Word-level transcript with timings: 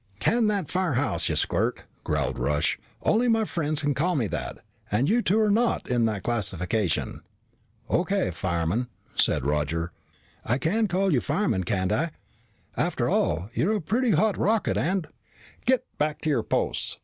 "Can 0.19 0.47
that 0.47 0.67
Firehouse, 0.71 1.29
ya 1.29 1.35
squirt!" 1.35 1.83
growled 2.03 2.39
Rush. 2.39 2.79
"Only 3.03 3.27
my 3.27 3.45
friends 3.45 3.83
can 3.83 3.93
call 3.93 4.15
me 4.15 4.25
that. 4.29 4.57
And 4.91 5.07
you 5.07 5.21
two 5.21 5.39
are 5.39 5.51
not 5.51 5.87
in 5.87 6.05
that 6.05 6.23
classification." 6.23 7.21
"O.K., 7.87 8.31
Fireman," 8.31 8.87
said 9.13 9.45
Roger. 9.45 9.91
"I 10.43 10.57
can 10.57 10.87
call 10.87 11.13
you 11.13 11.21
Fireman, 11.21 11.65
can't 11.65 11.91
I? 11.91 12.13
After 12.75 13.09
all, 13.09 13.51
you 13.53 13.69
are 13.71 13.75
a 13.75 13.79
pretty 13.79 14.09
hot 14.09 14.37
rocket, 14.39 14.75
and" 14.75 15.07
"Get 15.67 15.83
back 15.99 16.19
to 16.21 16.31
your 16.31 16.41
posts!" 16.41 16.97